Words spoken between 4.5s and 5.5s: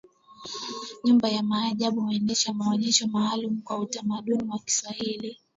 wa Kiswahili